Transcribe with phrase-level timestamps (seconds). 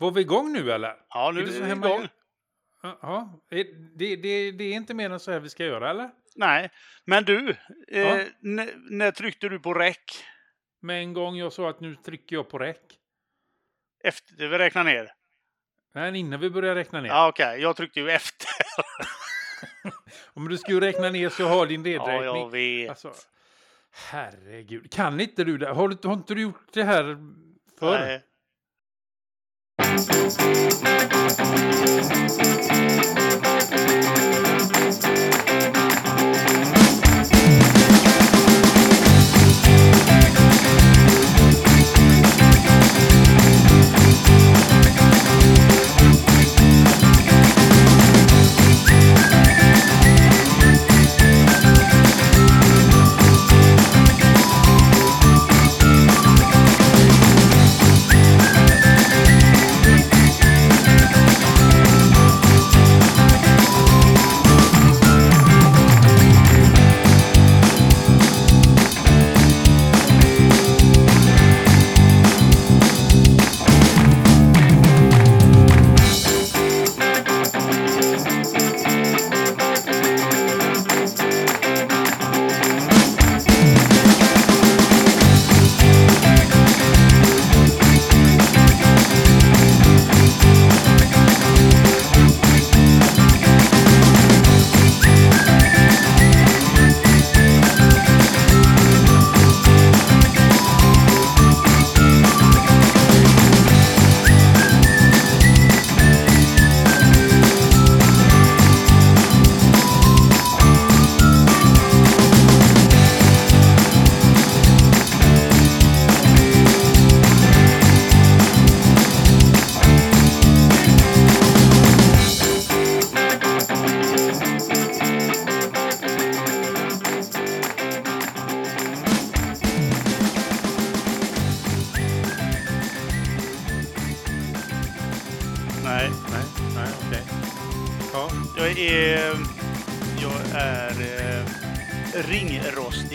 [0.00, 0.96] Var vi igång nu eller?
[1.08, 2.08] Ja, nu Är är, det så vi igång.
[2.82, 3.62] Ja, det,
[3.98, 4.16] det,
[4.52, 6.10] det, är inte mer än så här vi ska göra eller?
[6.36, 6.70] Nej,
[7.04, 7.50] men du,
[7.88, 8.20] eh, Ja.
[8.44, 10.24] n- när tryckte du på räck?
[10.82, 12.82] Med en gång jag sa att nu trycker jag på räck.
[14.04, 15.12] Efter vi räknar ner?
[15.94, 17.08] Nej, innan vi börjar räkna ner.
[17.08, 17.60] Ja, okej.
[17.60, 18.48] Jag tryckte ju efter.
[20.34, 22.24] Om du ska ju räkna ner så har din Ja, nedräkning.
[22.40, 22.90] jag vet.
[22.90, 23.12] Alltså,
[23.92, 24.92] herregud.
[24.92, 25.68] Kan inte du det?
[25.68, 27.04] Har, du, har inte du gjort det här
[27.78, 27.98] förr?
[27.98, 28.22] Nej.
[29.90, 30.30] Nej.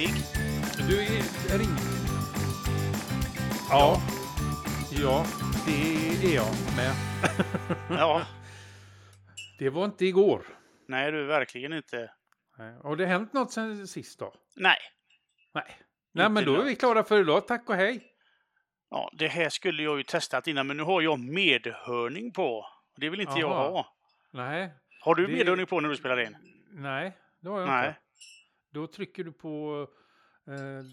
[0.05, 0.87] Ringrostig.
[0.89, 1.75] du är ring.
[3.69, 4.01] Ja.
[4.91, 5.25] Ja,
[5.65, 6.95] det är jag med.
[7.99, 8.21] Ja.
[9.59, 10.45] Det var inte igår.
[10.87, 12.11] Nej, du, verkligen inte.
[12.57, 12.73] Nej.
[12.83, 14.33] Har det hänt något sen sist då?
[14.55, 14.77] Nej.
[15.53, 15.77] Nej.
[16.13, 17.47] Nej, men då är vi klara för idag.
[17.47, 18.03] Tack och hej.
[18.89, 22.65] Ja, det här skulle jag ju testat innan, men nu har jag medhörning på.
[22.97, 23.69] Det vill inte jag Jaha.
[23.69, 23.95] ha.
[24.33, 26.37] Nej, Har du Det- medhörning på när du spelar in?
[26.71, 27.87] nej, det har jag Nej.
[27.87, 27.99] inte.
[28.75, 29.87] Då trycker du på
[30.47, 30.85] eh,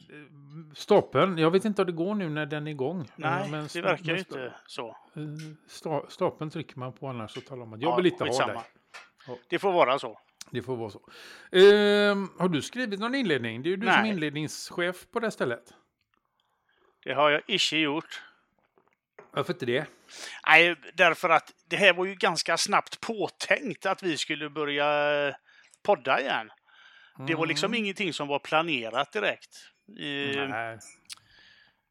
[0.75, 1.39] stapeln.
[1.39, 3.09] Jag vet inte om det går nu när den är igång.
[3.17, 4.89] Nej, Eh, men det verkar ju inte så.
[4.89, 5.21] eh,
[5.69, 7.81] sta- Stapeln trycker man på annars så talar man.
[7.81, 8.57] Jag Ja, vill inte ha dig.
[9.27, 9.37] Ja.
[9.49, 10.19] Det får vara så.
[10.51, 11.01] Det får vara så.
[11.53, 13.63] Ehm, har du skrivit någon inledning?
[13.63, 14.11] Det är ju du som Nej.
[14.11, 15.75] inledningschef på det stället.
[17.05, 18.23] Det har jag inte gjort.
[19.31, 19.87] Varför inte det?
[20.47, 25.35] Nej, därför att det här var ju ganska snabbt påtänkt att vi skulle börja eh,
[25.83, 26.51] podda igen.
[27.27, 29.51] Det var liksom ingenting som var planerat direkt.
[30.49, 30.79] Nej.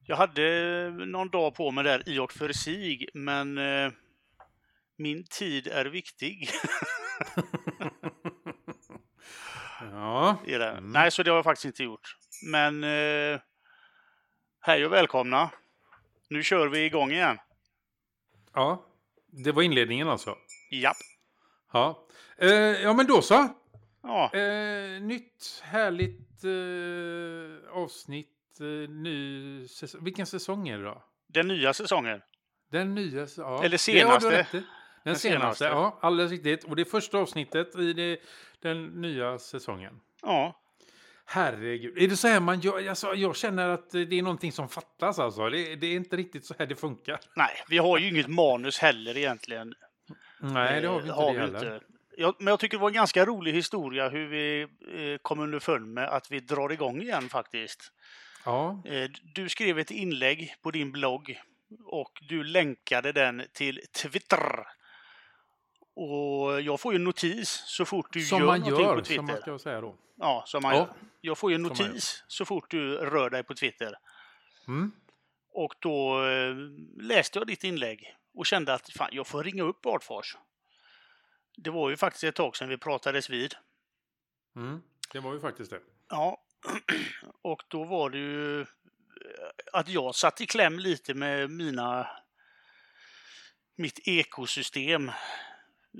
[0.06, 3.92] Jag hade någon dag på mig där i och för sig, men eh,
[4.98, 6.50] min tid är viktig.
[9.92, 10.38] Ja.
[10.46, 10.70] i det.
[10.70, 10.92] Mm.
[10.92, 12.16] Nej, så det har jag faktiskt inte gjort.
[12.46, 13.40] Men eh,
[14.62, 15.50] hej och välkomna.
[16.30, 17.38] Nu kör vi igång igen.
[18.54, 18.86] ja.
[19.34, 20.38] Det var inledningen alltså.
[20.72, 20.98] Japp.
[21.74, 22.08] Ja.
[22.38, 23.50] Eh, ja, men då så.
[24.04, 28.28] Ja, Eh, nytt härligt eh, avsnitt.
[28.60, 30.04] Eh, ny säsong.
[30.04, 31.04] Vilken säsong är det då?
[31.28, 32.22] den nya säsongen.
[32.72, 33.28] Den nya.
[33.38, 33.60] Ja.
[33.64, 34.28] Eller har senaste.
[34.28, 34.46] i.
[34.52, 34.64] Den,
[35.04, 35.66] Den senaste, senaste.
[35.66, 36.00] ja.
[36.02, 36.64] Alldeles riktigt.
[36.64, 38.20] Och det är första avsnittet i det,
[38.62, 40.00] den nya säsongen.
[40.22, 40.58] Ja,
[41.26, 41.98] Herregud.
[41.98, 42.90] Är det så här man gör?
[42.90, 45.50] Alltså, jag känner att det är någonting som fattas alltså.
[45.50, 47.20] Det, det är inte riktigt så här det funkar.
[47.36, 49.74] nej, vi har ju inget manus heller egentligen.
[50.40, 51.74] Nej, det har vi Eh, inte det heller.
[51.76, 51.86] inte.
[52.18, 55.94] Jag, men jag tycker det var en ganska rolig historia hur vi eh, kom underfund
[55.94, 57.92] med att vi drar igång igen faktiskt.
[58.46, 61.42] Ja, Eh, du skrev ett inlägg på din blogg
[61.86, 64.68] och du länkade den till Twitter.
[65.96, 69.16] Och jag får ju en notis så fort du som gör man gör, på som
[69.16, 69.42] man Twitter.
[69.42, 69.96] ska säga då.
[70.16, 70.78] Ja, som man Ja.
[70.80, 70.94] gör.
[71.22, 73.94] Jag får ju en notis så fort du rör dig på Twitter.
[74.68, 74.92] Mm.
[75.54, 76.56] Och då eh,
[77.02, 80.38] läste jag ditt inlägg och kände att fan, jag får ringa upp Bartfors.
[81.58, 83.56] Det var ju faktiskt ett tag sedan vi pratades vid.
[84.56, 84.82] Mm.
[85.14, 85.80] Det var ju faktiskt det.
[86.10, 86.42] Ja,
[87.42, 88.68] och då var det ju eh,
[89.74, 92.08] att jag satt i kläm lite med mina
[93.76, 95.10] mitt ekosystem.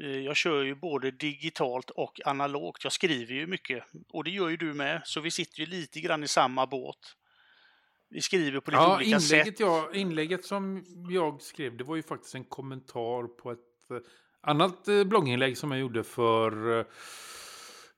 [0.02, 2.84] Eh, Jag kör ju både digitalt och analogt.
[2.84, 5.02] Jag skriver ju mycket och det gör ju du med.
[5.06, 7.16] Så vi sitter ju lite grann i samma båt.
[8.10, 9.32] Vi skriver på lite Ja, olika sätt.
[9.32, 13.98] inlägget, jag, inlägget som jag skrev, det var ju faktiskt en kommentar på ett eh,
[14.42, 16.86] annat eh, blogginlägg som jag gjorde för eh,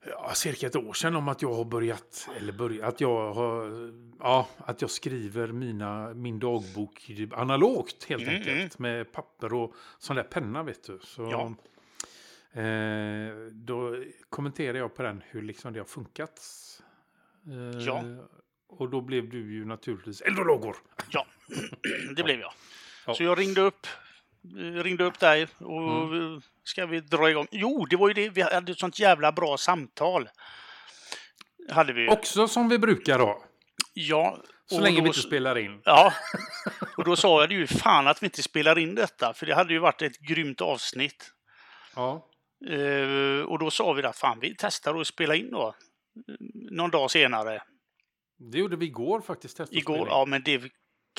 [0.09, 3.91] ja, cirka ett år sedan om att jag har börjat, eller börjat, att jag har,
[4.19, 8.79] ja, att jag skriver mina, min dagbok analogt helt Mm, enkelt.
[8.79, 10.99] Med papper och sån där penna vet du.
[11.03, 11.53] Så, Ja.
[12.61, 16.41] eh, då kommenterade jag på den hur liksom det har funkat.
[17.47, 18.03] Eh, Ja.
[18.67, 20.75] Och då blev du ju naturligtvis eldologor.
[21.09, 21.25] Ja,
[22.15, 22.53] det blev jag.
[23.07, 23.13] Ja.
[23.13, 23.87] Så jag ringde upp,
[24.83, 25.81] ringde upp dig och
[26.13, 26.41] Mm.
[26.63, 27.47] ska vi dra igång?
[27.51, 28.29] Jo, det var ju det.
[28.29, 30.29] Vi hade ett sånt jävla bra samtal.
[31.71, 32.09] Hade vi.
[32.09, 33.43] Också som vi brukar ha.
[33.93, 34.37] ja.
[34.65, 35.81] Så länge då vi inte spelar in.
[35.85, 36.13] Ja,
[36.97, 39.55] och då sa jag det ju fan att vi inte spelar in detta, för det
[39.55, 41.31] hade ju varit ett grymt avsnitt.
[41.95, 42.29] Ja.
[42.69, 45.67] Eh, och då sa vi att fan, vi testar att spela in då.
[45.67, 46.35] Eh,
[46.71, 47.63] Någon dag senare.
[48.51, 49.59] Det gjorde vi igår faktiskt.
[49.71, 50.61] Igår, ja men det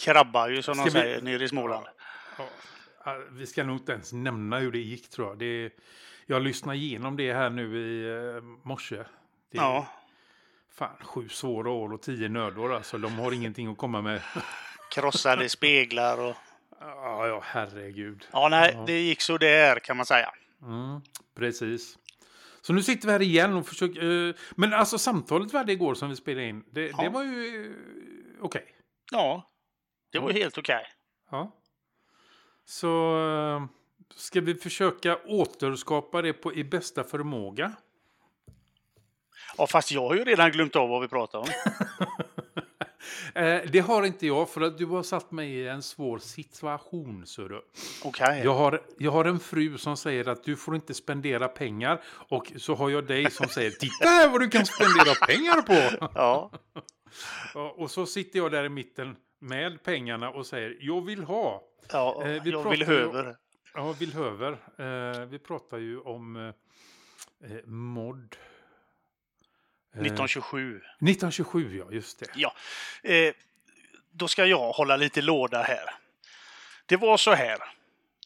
[0.01, 1.87] krabbar ju som Ska de vi- säger nere i Småland.
[2.39, 2.45] Ja.
[3.31, 5.39] Vi ska nog inte ens nämna hur det gick tror jag.
[5.39, 5.71] Det,
[6.27, 8.97] jag lyssnade igenom det här nu i eh, morse.
[8.97, 9.05] Det,
[9.51, 9.87] Ja,
[10.75, 12.99] Fan, sju svåra år och tio nödår alltså.
[12.99, 14.23] De har ingenting att komma med.
[14.95, 16.37] krossade speglar och...
[16.81, 18.27] Ja, ja herregud.
[18.33, 18.85] Ja, nej, Ja.
[18.87, 20.33] det gick så där kan man säga.
[20.63, 21.01] Mm,
[21.37, 21.99] precis.
[22.61, 24.29] Så nu sitter vi här igen och försöker...
[24.29, 27.03] Eh, men alltså samtalet vi hade igår som vi spelade in, det, Ja.
[27.03, 27.67] det var ju
[28.39, 28.75] eh, okej.
[29.13, 29.51] Ja,
[30.13, 30.87] det var helt okej.
[31.31, 31.53] Ja.
[32.67, 33.67] Så eh,
[34.17, 37.73] ska vi försöka återskapa det på i bästa förmåga.
[39.57, 41.49] Ja, fast jag har ju redan glömt av vad vi pratade om.
[43.35, 47.25] Eh, det har inte jag för att du har satt mig i en svår situation.
[48.05, 48.41] Okej.
[48.45, 52.53] Jag, har, jag har en fru som säger att du får inte spendera pengar och
[52.57, 56.09] så har jag dig som säger titta här vad du kan spendera pengar på.
[56.15, 56.51] Ja,
[57.77, 61.63] Och så sitter jag där i mitten med pengarna och säger jag vill ha.
[61.93, 63.37] ja Eh, vi jag vill ju- höver.
[63.75, 64.53] Ja, vill höver.
[64.79, 68.37] Eh, vi pratar ju om eh, mod.
[69.95, 70.81] Eh, 1927.
[71.01, 72.27] 1927, ja just det.
[72.35, 72.55] Ja,
[73.03, 73.35] eh,
[74.13, 75.91] då ska jag hålla lite låda här.
[76.87, 77.59] Det var så här.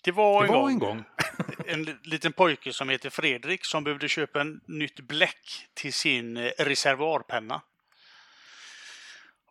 [0.05, 1.05] Det var, Det en, var gång en gång.
[1.67, 6.37] en li- liten pojke som heter Fredrik som behövde köpa en nytt bläck till sin
[6.37, 7.61] eh, reservoarpenna.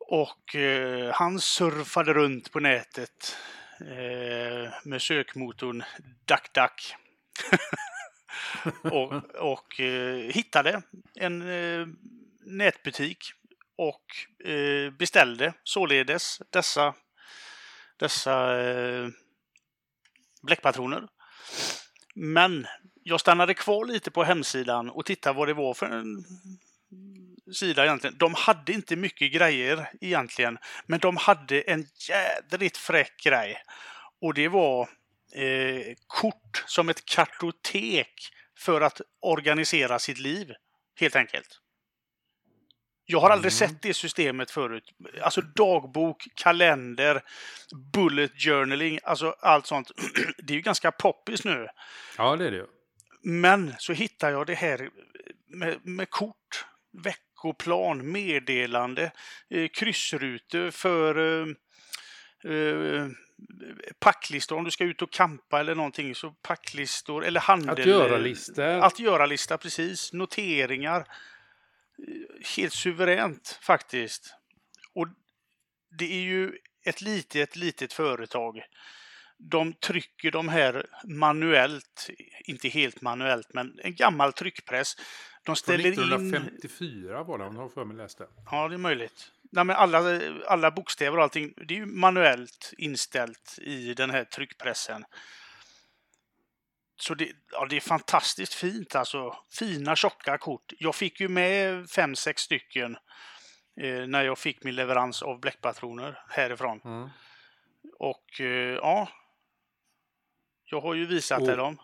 [0.10, 3.38] Och eh, han surfade runt på nätet
[3.82, 5.84] eh, med sökmotorn
[6.26, 6.96] DuckDuck.
[8.92, 10.82] och och eh, hittade
[11.16, 11.88] en eh,
[12.46, 13.18] nätbutik
[13.78, 16.96] och eh, beställde således dessa,
[17.98, 19.08] dessa eh,
[20.42, 21.08] bläckpatroner.
[22.16, 22.68] Men
[23.04, 26.26] jag stannade kvar lite på hemsidan och tittade vad det var för en
[27.54, 28.18] sida egentligen.
[28.18, 33.58] De hade inte mycket grejer egentligen, men de hade en jädrigt fräck grej.
[34.22, 34.82] Och det var
[35.36, 38.14] eh, kort som ett kartotek
[38.60, 40.54] för att organisera sitt liv,
[41.00, 41.60] helt enkelt.
[43.10, 43.70] Jag har aldrig Mm.
[43.70, 44.84] sett det systemet förut.
[45.22, 47.22] Alltså dagbok, kalender,
[47.94, 49.92] bullet journaling, alltså allt sånt.
[50.38, 51.68] Det är ju ganska poppis nu.
[52.18, 52.66] Ja, det är det ju.
[53.24, 54.90] Men så hittar jag det här
[55.48, 56.66] med, med kort,
[57.48, 59.12] veckoplan, meddelande,
[59.50, 61.48] eh, kryssrutor för eh,
[62.54, 63.08] eh,
[64.00, 64.58] packlistor.
[64.58, 67.70] Om du ska ut och kampa eller någonting så packlistor eller handel.
[67.70, 68.64] Att göra-listor.
[68.64, 70.14] Att göra-lista, precis.
[70.14, 71.08] Noteringar.
[72.58, 74.36] Helt suveränt faktiskt.
[74.94, 75.08] Och
[75.98, 76.52] det är ju
[76.86, 78.62] ett litet, litet företag.
[79.38, 82.10] De trycker de här manuellt,
[82.46, 84.96] inte helt manuellt, men en gammal tryckpress.
[85.44, 85.92] De ställer in...
[85.92, 88.28] 1954 var det, om jag har för mig läst det.
[88.52, 89.32] Ja, det är möjligt.
[89.52, 94.24] Nej, men alla, alla bokstäver och allting, det är ju manuellt inställt i den här
[94.24, 95.06] tryckpressen.
[97.00, 99.36] Så det, ja, det är fantastiskt fint alltså.
[99.50, 100.74] Fina tjocka kort.
[100.78, 102.98] Jag fick ju med fem, sex stycken
[103.82, 106.82] eh, när jag fick min leverans av bläckpatroner härifrån.
[106.86, 107.10] Mm.
[108.00, 109.10] Och eh, ja,
[110.70, 111.78] jag har ju visat Och- dem.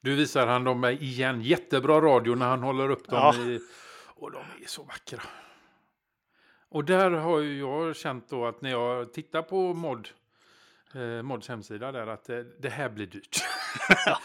[0.00, 1.42] Du visar han dem igen.
[1.42, 3.18] Jättebra radio när han håller upp dem.
[3.18, 3.34] Ja.
[3.50, 3.60] I,
[4.14, 5.22] och de är så vackra.
[6.68, 10.08] Och där har ju jag känt då att när jag tittar på Mod,
[10.94, 13.36] eh, Mods hemsida där att eh, det här blir dyrt.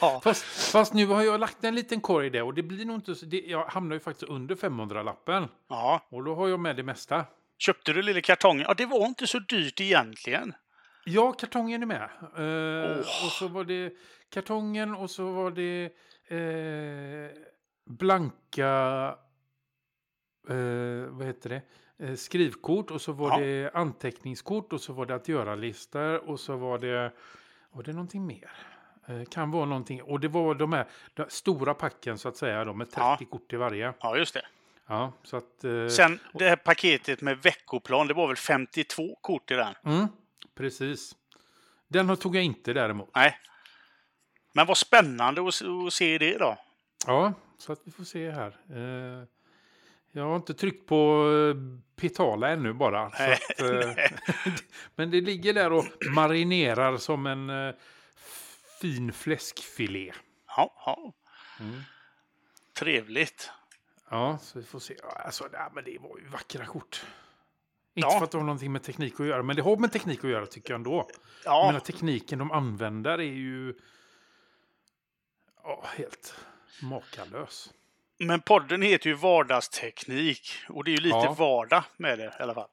[0.02, 2.86] Ja, fast, fast nu har jag lagt en liten korg i det och det blir
[2.86, 5.48] nog inte så, det, jag hamnar ju faktiskt under 500-lappen.
[5.70, 6.08] ja.
[6.10, 7.26] Och då har jag med det mesta.
[7.58, 8.66] Köpte du lilla kartongen?
[8.68, 10.54] Ja, det var inte så dyrt egentligen.
[11.06, 12.02] Ja, kartongen är med.
[12.02, 13.26] Eh, Åh.
[13.26, 13.94] Och så var det
[14.30, 15.84] kartongen och så var det
[16.28, 17.38] eh,
[17.86, 18.70] blanka
[20.50, 20.56] eh,
[21.10, 21.62] vad heter det?
[22.08, 23.38] Eh, skrivkort och så var Ja.
[23.46, 27.12] det anteckningskort och så var det att göra-listor och så var det,
[27.72, 28.52] var det någonting mer?
[29.08, 30.02] Eh, kan vara någonting.
[30.02, 33.18] Och det var de här de stora packen så att säga, de med 30 Ja.
[33.32, 33.94] kort i varje.
[34.00, 34.46] Ja, just det.
[34.88, 35.62] Ja, så att...
[35.92, 39.74] Sen det här paketet med veckoplan, det var väl 52 kort i den?
[39.86, 40.08] mm,
[40.56, 41.16] precis.
[41.88, 43.10] Den tog jag inte däremot.
[43.16, 43.38] Nej.
[44.54, 46.58] Men vad spännande att, se- att se det då.
[47.08, 48.58] Ja, så att vi får se här.
[48.70, 49.28] Eh,
[50.12, 51.56] jag har inte tryckt på eh,
[51.96, 53.10] Petala ännu bara.
[53.10, 53.94] Nej, att, eh,
[54.96, 57.76] men det ligger där och marinerar som en eh,
[58.82, 60.14] fin fläskfilé.
[60.48, 61.14] Ja, ja.
[61.60, 61.82] Mm.
[62.74, 63.52] Trevligt.
[64.10, 64.96] Ja, så vi får se.
[65.26, 67.06] Alltså, nej, men det var ju vackra kort.
[67.94, 68.18] Inte Ja.
[68.18, 70.30] för att det har någonting med teknik att göra, men det har med teknik att
[70.30, 71.08] göra tycker jag ändå.
[71.46, 73.74] Ja, menar, tekniken de använder är ju
[75.64, 76.36] ja, helt
[76.82, 77.74] makalös.
[78.18, 81.36] men podden heter ju vardagsteknik och det är ju lite Ja.
[81.40, 82.68] vardag med det i alla fall.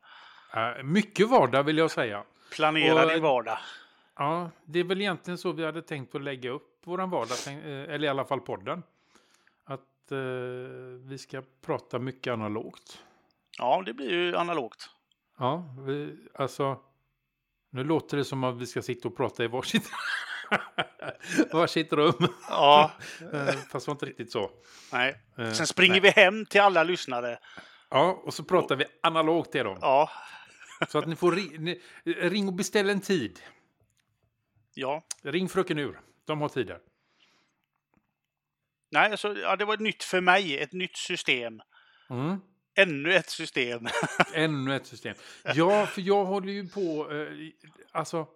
[0.55, 2.25] Eh, mycket vardag vill jag säga.
[2.53, 3.59] Planera Och- din vardag.
[4.17, 7.95] Ja, det är väl egentligen så vi hade tänkt att lägga upp våran vardag, eh,
[7.95, 8.83] eller i alla fall podden.
[9.65, 10.19] Att eh,
[11.09, 13.03] vi ska prata mycket analogt.
[13.59, 14.91] Ja, det blir ju analogt.
[15.39, 16.81] Ja, vi, alltså.
[17.71, 19.91] Nu låter det som att vi ska sitta och prata i varsitt,
[21.53, 22.29] varsitt rum.
[22.49, 22.91] Ja,
[23.33, 24.51] Eh, Fast det var inte riktigt så.
[24.93, 25.21] nej.
[25.39, 26.01] Eh, Sen springer nej.
[26.01, 27.39] vi hem till alla lyssnare.
[27.91, 29.79] Ja, och så pratar vi analogt till dem.
[29.81, 30.11] Ja,
[30.89, 33.41] Så att ni får ri- ni, ring och beställ en tid.
[34.75, 35.03] ja.
[35.23, 36.01] Ring Fröken Ur.
[36.25, 36.79] De har tider.
[38.91, 41.61] Nej, alltså, ja, det var nytt för mig, ett nytt system.
[42.11, 42.41] Mm.
[42.79, 43.87] Ännu ett system.
[44.35, 45.15] Ännu ett system.
[45.55, 47.13] Ja, för jag håller ju på...
[47.13, 47.29] Eh,
[47.93, 48.27] alltså,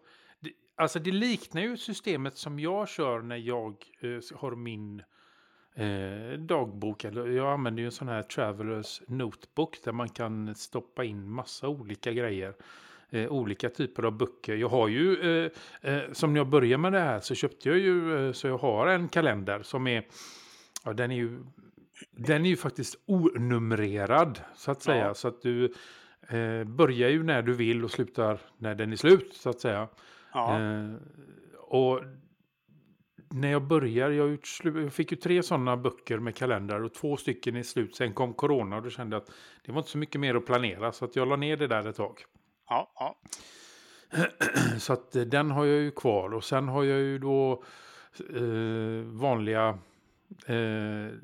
[0.41, 5.03] det, alltså, det liknar ju systemet som jag kör när jag eh, har min
[5.75, 7.05] eh, dagbok.
[7.05, 11.69] Eller, jag använder ju en sån här Travelers Notebook där man kan stoppa in massa
[11.69, 12.55] olika grejer.
[13.11, 14.57] Eh, olika typer av böcker.
[14.57, 15.51] Jag har ju, eh,
[15.93, 18.87] eh, som jag började med det här så köpte jag ju, eh, så jag har
[18.87, 20.07] en kalender som är,
[20.85, 21.39] ja den är ju
[22.11, 25.07] den är ju faktiskt onumrerad så att säga.
[25.07, 25.15] Ja.
[25.15, 25.65] Så att du
[26.29, 29.89] eh, börjar ju när du vill och slutar när den är slut så att säga.
[30.33, 30.95] Ja, Eh,
[31.59, 32.01] och
[33.31, 37.57] när jag börjar, jag, jag fick ju tre sådana böcker med kalendrar och två stycken
[37.57, 37.97] är slut.
[37.97, 39.31] Sen kom corona och då kände jag att
[39.65, 41.89] det var inte så mycket mer att planera så att jag la ner det där
[41.89, 42.25] ett tag.
[42.69, 43.21] ja, ja.
[44.79, 47.65] Så att eh, den har jag ju kvar och sen har jag ju då
[48.35, 49.79] eh, vanliga
[50.47, 51.15] eh,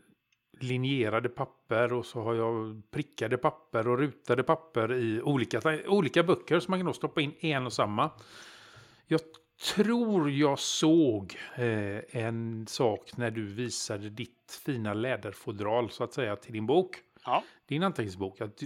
[0.63, 6.61] linjerade papper och så har jag prickade papper och rutade papper i olika, olika böcker
[6.61, 8.11] som man kan då stoppa in en och samma.
[9.07, 9.21] Jag
[9.75, 16.37] tror jag såg eh, en sak när du visade ditt fina läderfodral så att säga
[16.37, 17.45] till din bok ja.
[17.67, 18.63] din anteckningsbok, att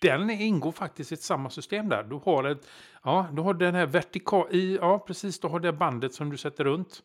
[0.00, 2.02] den ingår faktiskt i ett samma system där.
[2.02, 2.68] Du har, ett,
[3.02, 6.36] ja, du har den här vertikal, i, ja precis, du har det bandet som du
[6.36, 7.02] sätter runt.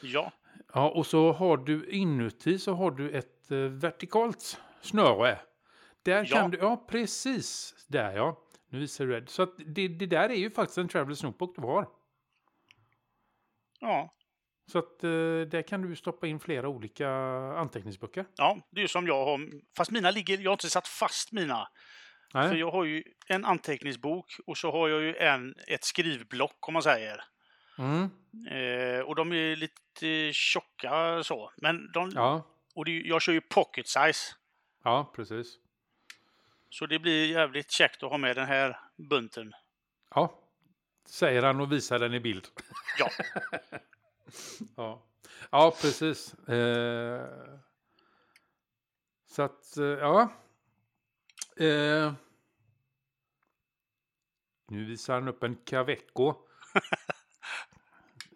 [0.00, 0.32] ja.
[0.74, 5.38] Ja, och så har du inuti så har du ett eh, vertikalt snöre.
[6.02, 6.36] Där Ja.
[6.36, 8.42] kan du, ja precis, där ja.
[8.68, 9.30] Nu visar du det.
[9.30, 11.88] Så det, det där är ju faktiskt en Travelers Notebook du har.
[13.80, 14.12] ja.
[14.72, 15.10] Så att eh,
[15.50, 17.08] där kan du stoppa in flera olika
[17.56, 18.24] anteckningsböcker.
[18.36, 19.40] Ja, det är som jag har.
[19.76, 21.68] Fast mina ligger, jag har inte satt fast mina.
[22.34, 22.48] Nej.
[22.48, 26.72] För jag har ju en anteckningsbok och så har jag ju en, ett skrivblock om
[26.72, 27.20] man säger.
[27.78, 28.10] Mm,
[28.50, 31.52] Eh, och de är lite tjocka så.
[31.56, 32.42] Men de, ja,
[32.74, 34.34] och det, jag kör ju pocket size.
[34.84, 35.58] ja, precis.
[36.70, 39.52] Så det blir jävligt käckt att ha med den här bunten.
[40.14, 40.38] Ja,
[41.08, 42.46] säger han och visar den i bild.
[42.98, 43.10] Ja,
[44.76, 45.02] Ja,
[45.50, 46.34] ja precis.
[46.34, 47.26] Eh,
[49.26, 50.32] så att, eh, ja.
[51.56, 52.12] Eh,
[54.68, 56.34] nu visar han upp en Caveco.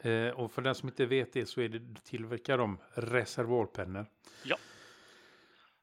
[0.00, 4.06] eh, och för den som inte vet det så är det tillverkar de reservoarpennor.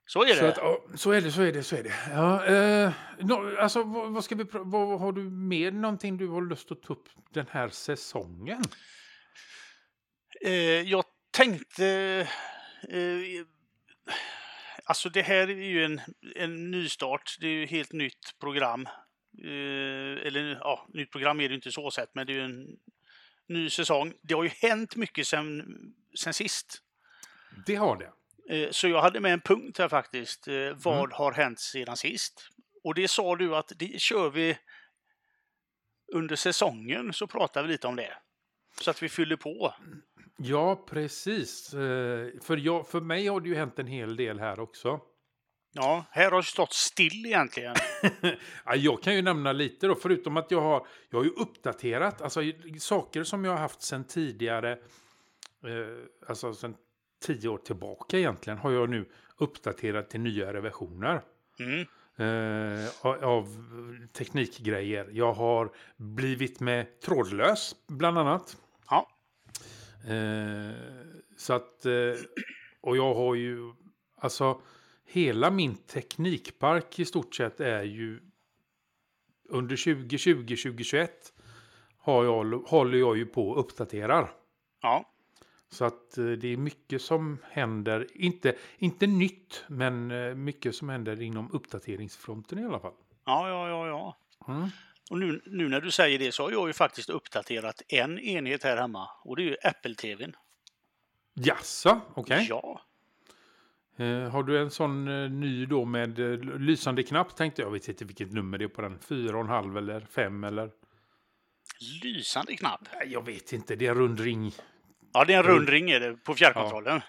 [0.10, 0.50] så är Så, det.
[0.52, 1.94] att, ja, så är det, så är det, så är det.
[2.12, 6.42] Ja, eh, nå- alltså, vad, vad ska vi, vad, har du mer någonting du har
[6.42, 8.64] lust att ta upp den här säsongen?
[10.42, 11.88] Eh, jag tänkte...
[12.90, 13.46] Eh,
[14.84, 16.02] alltså det här är ju en,
[16.36, 17.38] en nystart.
[17.40, 18.86] Det är ju helt nytt program.
[19.44, 22.68] Eh, eller ja, nytt program är det inte så sett, men det är ju en
[23.48, 24.14] ny säsong.
[24.22, 25.66] Det har ju hänt mycket sen,
[26.20, 26.82] sen sist.
[27.66, 28.12] Det har det.
[28.56, 30.48] Eh, Så jag hade med en punkt här faktiskt.
[30.48, 32.50] Eh, Vad har hänt sedan sist?
[32.84, 34.58] Och det sa du att det kör vi
[36.14, 38.18] under säsongen så pratar vi lite om det.
[38.82, 39.74] Så att vi fyller på.
[40.38, 41.74] Ja, precis.
[41.74, 45.02] Eh, För, jag, för mig har det ju hänt en hel del här också.
[45.78, 47.76] Ja, här har det stått still egentligen.
[48.66, 52.22] Ja, jag kan ju nämna lite då, förutom att jag har, jag har ju uppdaterat,
[52.22, 52.42] alltså
[52.80, 54.78] saker som jag har haft sedan tidigare, eh,
[56.28, 56.76] alltså sedan
[57.26, 59.06] tio år tillbaka egentligen, har jag nu
[59.38, 61.22] uppdaterat till nyare versioner.
[61.60, 61.86] Mm.
[62.20, 63.48] eh, av- av
[64.14, 65.10] teknikgrejer.
[65.12, 68.58] Jag har blivit med trådlös, bland annat.
[68.90, 69.10] Ja,
[70.08, 70.72] Eh,
[71.38, 72.14] så att, eh,
[72.82, 73.74] och jag har ju,
[74.18, 74.62] alltså
[75.08, 78.20] hela min teknikpark i stort sett är ju
[79.50, 81.34] under 2020, 2021
[81.98, 84.32] har jag, håller jag ju på och uppdaterar.
[84.82, 85.06] ja,
[85.70, 90.90] Så att eh, det är mycket som händer, inte, inte nytt, men eh, mycket som
[90.90, 92.94] händer inom uppdateringsfronten i alla fall.
[93.26, 93.88] ja, ja, ja.
[93.88, 94.18] ja.
[94.54, 94.70] Mm.
[95.10, 98.64] Och nu, nu när du säger det så har jag ju faktiskt uppdaterat en enhet
[98.64, 100.34] här hemma och det är ju Apple-TVn.
[101.34, 102.48] Jaså, okej.
[102.50, 102.87] Ja, Eh,
[104.06, 107.68] har du en sån eh, ny då med eh, lysande knapp tänkte jag.
[107.68, 109.00] Jag vet inte vilket nummer det är på den.
[109.00, 110.72] Fyra och en halv eller fem eller?
[112.04, 112.82] lysande knapp.
[112.94, 113.76] Nej, jag vet inte.
[113.76, 114.52] Det är en rund ring.
[115.14, 117.02] Ja, det är en rund ring är det på fjärrkontrollen.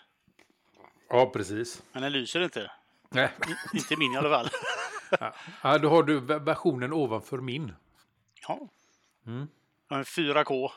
[1.08, 1.82] Ja, precis.
[1.92, 2.70] Men den lyser inte.
[3.10, 3.30] Nej.
[3.74, 4.48] Inte min i alla fall.
[5.62, 7.72] Ja, då har du ver- versionen ovanför min.
[8.48, 8.68] Ja.
[9.26, 9.46] Mm.
[9.90, 10.70] En 4K.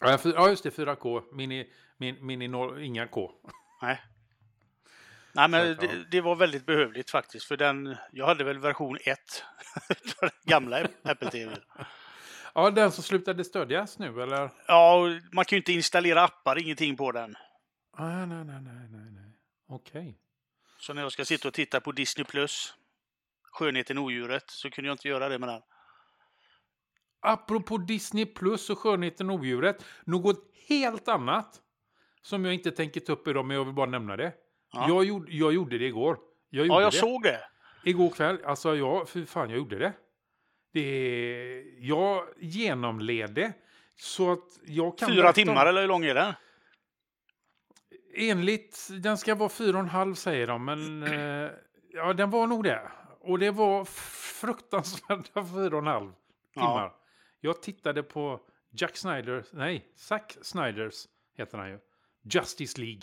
[0.00, 0.70] Ja, fy- ja, just det.
[0.70, 1.22] 4K.
[1.32, 3.32] Min är, min, min är noll, inga K.
[3.82, 4.00] Nej.
[5.34, 7.46] Nej, men det, det var väldigt behövligt faktiskt.
[7.46, 9.18] För den, jag hade väl version 1.
[9.86, 11.56] för den gamla Apple TV.
[12.54, 14.50] Ja, den som slutade stödjas nu eller?
[14.66, 17.36] Ja, man kan ju inte installera appar, ingenting på den.
[17.96, 19.32] Ah, nej, nej, nej, nej, nej.
[19.68, 20.18] Okej.
[20.78, 22.74] Så när jag ska sitta och titta på Disney Plus,
[23.42, 25.62] Skönheten och odjuret, så kunde jag inte göra det med den.
[27.20, 29.84] Apropå Disney Plus och Skönheten och odjuret.
[30.04, 30.36] Något
[30.68, 31.60] helt annat.
[32.22, 34.32] Som jag inte tänker ta upp idag, men jag vill bara nämna det.
[34.74, 34.88] Ja.
[34.88, 36.18] Jag, gjorde, jag gjorde det igår.
[36.50, 36.96] Jag gjorde Ja, jag det.
[36.96, 37.40] såg det.
[37.84, 38.38] Igår kväll.
[38.44, 39.92] Alltså, ja, för fan, jag gjorde det.
[40.72, 43.52] det jag genomledde.
[43.96, 45.08] Så att jag kan...
[45.08, 46.32] Fyra timmar eller hur lång är den?
[48.16, 51.50] Enligt, den ska vara fyra och en halv säger de, men eh,
[51.92, 52.82] ja, den var nog det.
[53.20, 53.84] Och det var
[54.40, 56.12] fruktansvärda fyra och en halv
[56.54, 56.60] Ja.
[56.62, 56.92] timmar.
[57.40, 58.40] Jag tittade på
[58.72, 61.78] Jack Snyder, nej, Zack Snyders heter han ju.
[62.22, 63.00] Justice League.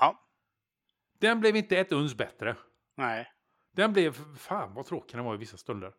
[0.00, 0.20] Ja.
[1.18, 2.56] Den blev inte ett uns bättre.
[2.96, 3.32] Nej.
[3.76, 5.92] Den blev, fan vad tråkig den var i vissa stunder.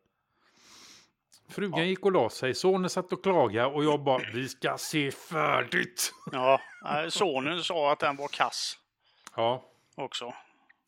[1.50, 1.86] Frugan Ja.
[1.86, 6.14] gick och la sig, sonen satt och klagade och jag bara, vi ska se färdigt.
[6.32, 6.60] Ja,
[7.10, 8.78] sonen sa att den var kass
[9.36, 10.34] Ja, också.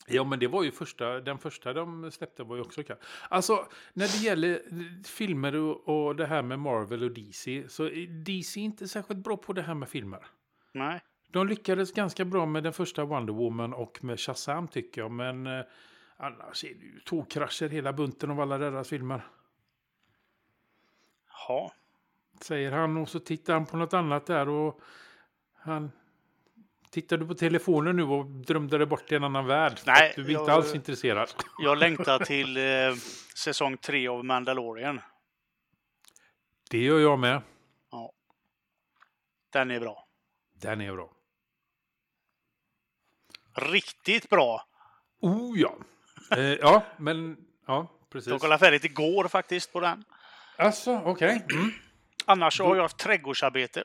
[0.06, 2.96] Ja, men det var ju första, den första de släppte var ju också kul.
[3.28, 4.62] Alltså, när det gäller
[5.06, 9.36] filmer och, och det här med Marvel och DC, så är DC inte särskilt bra
[9.36, 10.26] på det här med filmer.
[10.72, 11.00] Nej.
[11.32, 15.46] De lyckades ganska bra med den första Wonder Woman och med Shazam tycker jag, men
[15.46, 15.64] eh,
[16.16, 19.26] annars är det ju tågkrascher hela bunten av alla deras filmer.
[21.48, 21.72] Ja.
[22.40, 24.80] Säger han och så tittar han på något annat där och
[25.54, 25.90] han...
[26.90, 29.78] Tittar du på telefonen nu och drömde dig bort till en annan värld?
[29.86, 31.28] Nej, du är inte jag- alls intresserad.
[31.58, 32.94] Jag längtar till eh,
[33.36, 35.00] säsong tre av Mandalorian.
[36.70, 37.42] Det gör jag med.
[37.90, 38.12] Ja.
[39.52, 40.08] Den är bra.
[40.54, 41.12] Den är bra.
[43.60, 44.66] Riktigt bra.
[45.20, 45.76] Oh ja.
[46.36, 48.30] Eh, ja, men ja, precis.
[48.30, 50.04] Jag kollade färdigt igår faktiskt på den.
[50.58, 51.46] Alltså, okej.
[51.52, 51.70] Mm.
[52.26, 53.84] Annars så har jag haft trädgårdsarbete.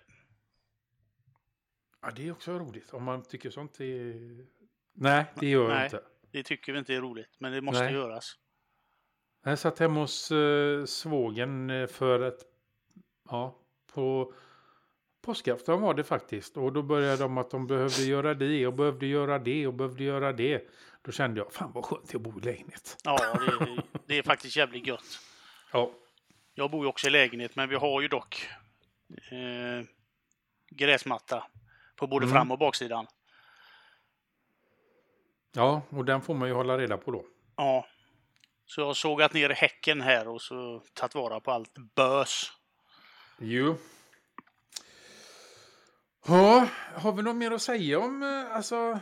[2.01, 2.93] Ja, det är också roligt.
[2.93, 4.45] Om man tycker sånt är...
[4.93, 5.85] Nej, det gör jag Nej.
[5.85, 6.01] inte.
[6.31, 7.93] Det tycker vi inte är roligt, men det måste Nej.
[7.93, 8.35] göras.
[9.43, 12.39] Jag satt hemma hos uh, svågen eh, för ett...
[13.29, 13.59] Ja,
[13.93, 14.33] på
[15.25, 16.57] påskafton var det faktiskt.
[16.57, 20.03] Och då började de att de behövde göra det och behövde göra det och behövde
[20.03, 20.69] göra det.
[21.01, 22.97] Då kände jag, fan vad skönt jag bor i lägenhet.
[23.03, 25.19] Ja, det, det är faktiskt jävligt gött.
[25.73, 25.91] Ja,
[26.53, 28.49] Jag bor ju också i lägenhet, men vi har ju dock
[29.31, 29.85] eh,
[30.69, 31.43] gräsmatta
[31.95, 32.33] på både Mm.
[32.35, 33.07] fram och baksidan.
[35.55, 37.25] ja, och den får man ju hålla reda på då.
[37.57, 37.87] Ja.
[38.65, 42.51] Så jag har sågat ner häcken här och så tagit vara på allt bös.
[43.39, 43.75] Jo.
[46.27, 48.99] Ja, har vi något mer att säga om eh, alltså...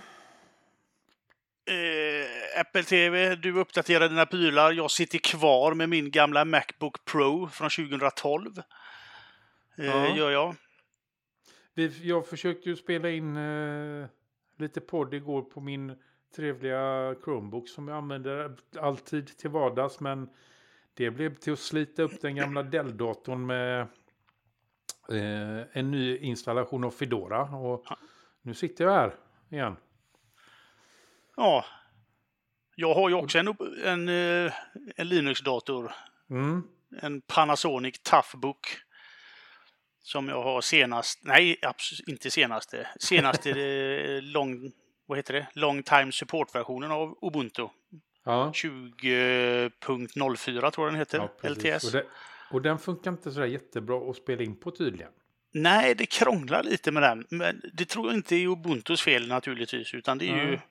[1.65, 4.71] Eh, Apple TV, du uppdaterar dina prylar.
[4.71, 8.57] Jag sitter kvar med min gamla Macbook Pro från 2012.
[9.77, 10.15] Eh, Ja.
[10.15, 10.55] Gör jag.
[12.01, 14.05] Jag försökte ju spela in eh,
[14.57, 15.95] lite podd igår på min
[16.35, 19.99] trevliga Chromebook som jag använder alltid till vardags.
[19.99, 20.29] Men
[20.93, 23.87] det blev till att slita upp den gamla Dell-datorn med
[25.09, 27.41] eh, en ny installation av Fedora.
[27.41, 27.85] Och
[28.41, 29.15] nu sitter jag här
[29.49, 29.75] igen.
[31.35, 31.65] Ja.
[32.75, 33.47] Jag har ju också en,
[33.83, 34.53] en, eh,
[34.95, 35.91] en Linux-dator.
[36.29, 36.63] Mm.
[37.01, 38.67] En Panasonic Toughbook.
[40.05, 43.53] Som jag har senast, nej absolut inte senaste, senaste
[44.21, 44.71] long,
[45.05, 45.47] vad heter det?
[45.53, 47.67] Long time support-versionen av Ubuntu.
[48.23, 48.51] Ja.
[48.55, 51.49] 20.04 tror jag den heter, Ja.
[51.49, 51.83] LTS.
[51.83, 52.05] Och, det,
[52.53, 55.11] och den funkar inte så jättebra att spela in på tydligen.
[55.51, 57.27] Nej, det krånglar lite med den.
[57.29, 60.61] Men det tror jag inte är Ubuntus fel naturligtvis, utan det är ju Nej.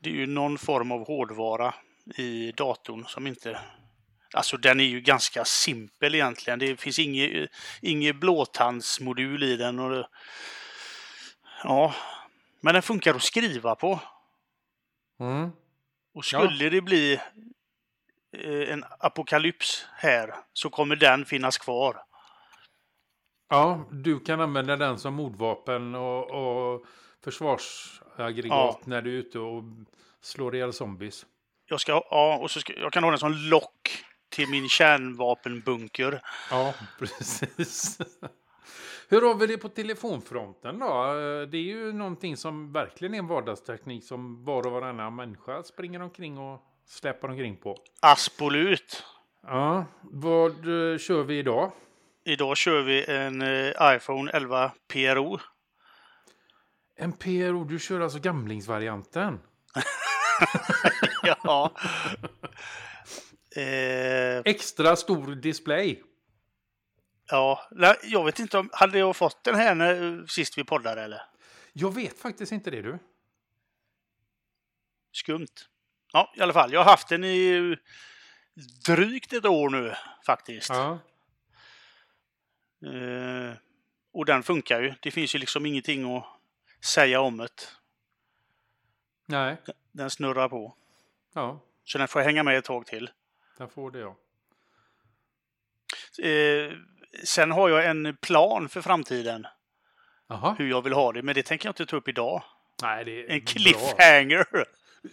[0.00, 1.74] det är ju någon form av hårdvara
[2.16, 3.60] i datorn som inte...
[4.34, 6.58] Alltså den är ju ganska simpel egentligen.
[6.58, 7.50] Det finns inget,
[7.82, 9.78] inget blåtandsmodul i den.
[9.78, 10.08] Och det,
[11.64, 11.94] ja,
[12.60, 14.00] men den funkar att skriva på.
[15.20, 15.50] Mm.
[16.14, 17.20] Och skulle det bli
[18.68, 22.02] en apokalyps här så kommer den finnas kvar.
[23.48, 26.84] Ja, du kan använda den som mordvapen och, och
[27.24, 29.62] försvarsaggregat när du är ute och
[30.20, 31.26] slår ihjäl zombies.
[31.66, 36.22] Jag, ska, ja, och så ska, jag kan ha den som lock till min kärnvapenbunker.
[36.50, 37.98] Ja, precis.
[39.08, 40.86] Hur har vi det på telefonfronten då?
[41.50, 46.02] Det är ju någonting som verkligen är en vardagsteknik som var och varannan människa springer
[46.02, 47.76] omkring och släpar omkring på.
[48.00, 49.04] Aspolut.
[49.42, 51.72] Ja, vad eh, kör vi idag?
[52.24, 55.38] Idag kör vi en eh, iPhone 11 PRO.
[56.96, 59.40] En PRO, du kör alltså gamlingsvarianten?
[61.22, 61.72] Ja.
[63.56, 66.02] eh, Extra stor display.
[67.30, 67.68] ja,
[68.02, 68.70] jag vet inte om...
[68.72, 71.22] Hade jag fått den här när, sist vi poddade eller?
[71.72, 72.98] Jag vet faktiskt inte det du.
[75.12, 75.46] Skumt.
[76.12, 76.72] Ja, i alla fall.
[76.72, 77.76] Jag har haft den i
[78.86, 79.94] drygt ett år nu
[80.26, 80.68] faktiskt.
[80.70, 80.98] Ja.
[82.86, 83.52] Eh,
[84.12, 84.94] och den funkar ju.
[85.02, 86.24] Det finns ju liksom ingenting att
[86.84, 87.48] säga om det.
[89.26, 89.56] Nej,
[89.92, 90.76] Den snurrar på.
[91.34, 93.10] ja, Så den får hänga med ett tag till.
[93.58, 94.14] där får det jag.
[96.22, 96.72] Eh,
[97.24, 99.46] sen har jag en plan för framtiden.
[100.28, 100.54] Jaha.
[100.58, 102.42] Hur jag vill ha det, men det tänker jag inte ta upp idag.
[102.82, 104.46] Nej, det är En cliffhanger!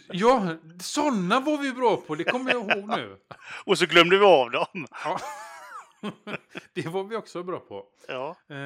[0.08, 2.14] Ja, sådana var vi bra på.
[2.14, 3.18] Det kommer jag ihåg nu.
[3.64, 4.86] Och så glömde vi av dem.
[5.04, 5.20] Ja.
[6.72, 7.86] det var vi också bra på.
[8.08, 8.36] Ja.
[8.48, 8.56] Eh,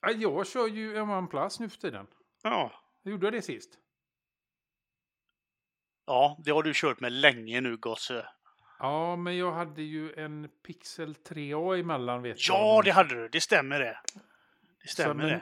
[0.00, 2.06] ja, jag kör ju en OnePlus nu för tiden.
[2.42, 2.72] Ja.
[3.02, 3.70] Jag gjorde det sist.
[6.06, 8.26] ja, det har du kört med länge nu gosse.
[8.78, 12.84] Ja, men jag hade ju en Pixel 3A emellan vet Ja, jag.
[12.84, 13.28] det hade du.
[13.28, 13.98] Det stämmer det.
[14.82, 15.40] Det Så, stämmer men, det.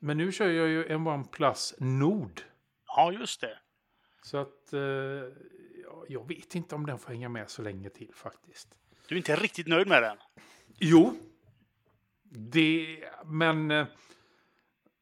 [0.00, 2.40] men nu kör jag ju en OnePlus Nord.
[2.96, 3.58] Ja, just det.
[4.22, 4.80] Så att eh,
[5.84, 8.68] ja, jag vet inte om den får hänga med så länge till faktiskt.
[9.08, 10.16] Du är inte riktigt nöjd med den?
[10.78, 11.14] Jo,
[12.22, 13.86] det, men eh,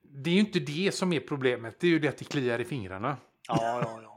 [0.02, 1.80] det är ju inte det som är problemet.
[1.80, 3.16] Det är ju det att det kliar i fingrarna.
[3.48, 4.14] Ja, ja, ja.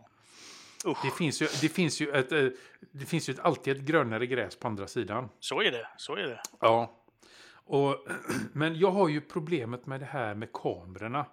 [0.92, 2.48] Usch, Det finns ju, det finns ju, ett, eh,
[2.92, 5.30] det finns ju ett, alltid ett grönare gräs på andra sidan.
[5.40, 5.88] så är det.
[5.98, 6.42] Så är det.
[6.60, 7.04] Ja.
[7.54, 8.08] Och,
[8.54, 11.26] men jag har ju problemet med det här med kamerorna.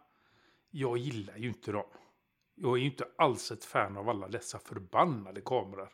[0.71, 1.87] Jag gillar ju inte dem.
[2.61, 5.89] Jag är ju inte alls ett fan av alla dessa förbannade kameror.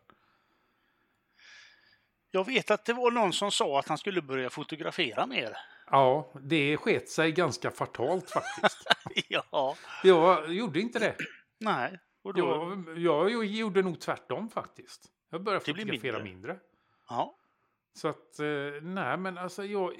[2.31, 5.57] Jag vet att det var någon som sa att han skulle börja fotografera mer.
[5.91, 8.87] Ja, det sket sig ganska fatalt faktiskt.
[9.29, 11.17] ja, Jag gjorde inte det.
[11.61, 11.99] nej.
[12.23, 15.07] Och då, Jag, jag gjorde nog tvärtom faktiskt.
[15.31, 16.33] Jag började Det fotografera mindre.
[16.35, 16.59] mindre.
[17.09, 17.37] ja.
[17.97, 18.47] Så att, eh,
[18.83, 19.93] nej men alltså jag,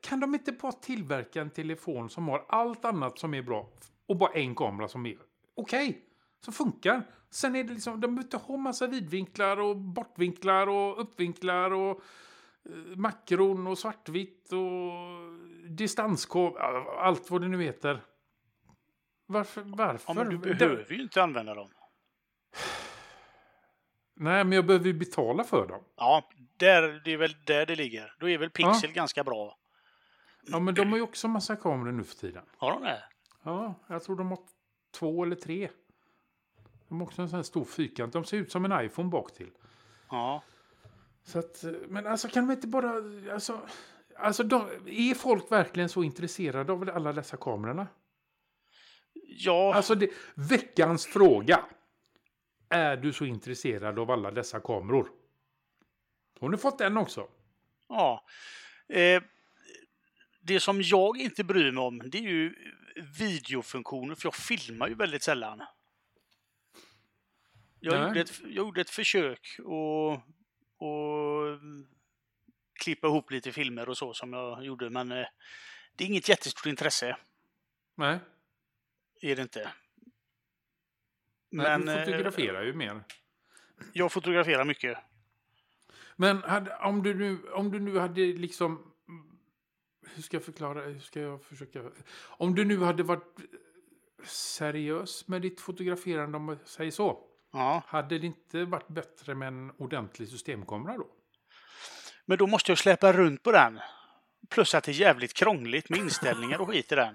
[0.00, 3.70] kan de inte bara tillverka en telefon som har allt annat som är bra
[4.06, 5.18] och bara en kamera som är
[5.54, 6.04] okej,
[6.44, 7.02] som funkar.
[7.30, 12.00] Sen är det liksom, de behöver inte ha massa vidvinklar och bortvinklar och uppvinklar och
[12.64, 14.92] eh, makron och svartvitt och
[15.70, 16.56] distanskov,
[16.98, 18.00] allt vad det nu heter.
[19.26, 19.62] Varför?
[19.66, 20.14] Varför?
[20.14, 21.68] ja, men du Det- behöver ju inte använda dem.
[24.16, 25.84] Nej, men jag behöver ju betala för dem.
[25.96, 28.14] Ja, där, det är väl där det ligger.
[28.20, 29.56] Då är väl Pixel ganska bra.
[30.46, 32.44] Ja, men de har ju också massa kameror nu för tiden.
[32.56, 33.02] Har de det?
[33.42, 34.38] Ja, jag tror de har
[34.90, 35.70] två eller tre.
[36.88, 38.12] De har också en sån här stor fyrkant.
[38.12, 39.50] De ser ut som en iPhone bak till.
[40.10, 40.42] Ja.
[41.22, 42.92] Så att, men alltså kan de inte bara...
[43.32, 43.60] Alltså,
[44.16, 47.86] alltså de, är folk verkligen så intresserade av alla dessa kamerorna?
[49.12, 51.64] Ja, Alltså det, veckans fråga.
[52.68, 55.10] Är du så intresserad av alla dessa kameror?
[56.40, 57.28] Har ni fått den också?
[57.88, 58.24] ja.
[58.88, 59.22] Eh,
[60.50, 62.54] det som jag inte bryr mig om, det är ju
[63.18, 65.62] videofunktioner, för jag filmar ju väldigt sällan.
[67.80, 68.08] Jag, Nej.
[68.08, 70.12] gjorde ett, jag gjorde ett försök och,
[70.86, 71.58] och
[72.80, 74.90] klippa ihop lite filmer och så som jag gjorde.
[74.90, 75.26] Men eh,
[75.96, 77.16] det är inget jättestort intresse.
[77.96, 78.18] Nej,
[79.20, 79.72] Är det inte.
[81.50, 83.04] Nej Men du eh, fotograferar ju mer.
[83.92, 84.98] jag fotograferar mycket.
[86.16, 88.89] Men hade, om, du nu, om du nu hade liksom...
[90.14, 90.80] Hur ska jag förklara?
[90.80, 91.82] Hur ska jag försöka?
[92.20, 93.36] Om du nu hade varit
[94.24, 97.18] seriös med ditt fotograferande, om jag säger så.
[97.52, 97.82] Ja.
[97.86, 101.06] Hade det inte varit bättre med en ordentlig systemkamera då?
[102.24, 103.80] Men då måste jag släppa runt på den.
[104.48, 107.14] Plus att det är jävligt krångligt med inställningar och skit i den.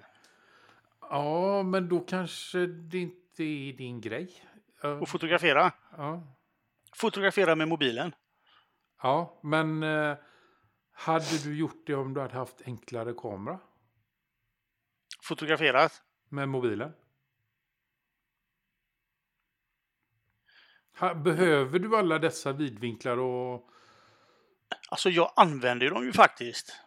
[1.01, 4.31] Ja, men då kanske det inte är din grej.
[5.01, 5.71] Och fotografera.
[5.97, 6.23] ja.
[6.95, 8.15] Fotografera med mobilen.
[9.01, 10.17] ja men eh,
[10.97, 13.60] hade du gjort det om du hade haft enklare kamera
[15.21, 16.03] Fotograferat.
[16.29, 16.93] med mobilen?
[21.15, 23.69] Behöver du alla dessa vidvinklar och...
[24.89, 26.81] Alltså jag använder dem ju faktiskt.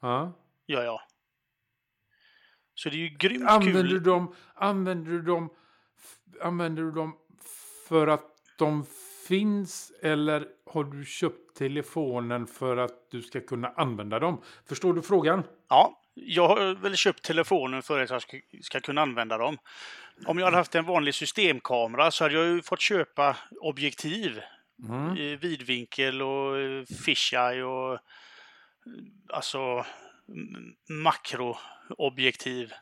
[0.00, 0.32] Ja.
[0.66, 1.00] Gör jag.
[2.74, 4.02] Så det är ju grymt Använder, du kul.
[4.02, 5.50] dem, använder, du dem,
[6.40, 7.18] använder du dem
[7.88, 8.26] för att
[8.58, 8.86] de
[9.28, 14.42] finns eller har du köpt telefonen för att du ska kunna använda dem?
[14.68, 15.42] Förstår du frågan?
[15.68, 19.58] Ja, jag har väl köpt telefonen för att jag ska, ska kunna använda dem.
[20.26, 24.40] Om jag hade haft en vanlig systemkamera så hade jag ju fått köpa objektiv.
[24.88, 25.10] Mm.
[25.10, 28.00] eh, Vidvinkel och eh, fisheye och eh,
[29.28, 29.84] alltså
[30.88, 32.72] makroobjektiv.